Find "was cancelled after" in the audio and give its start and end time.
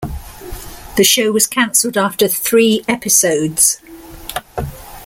1.31-2.27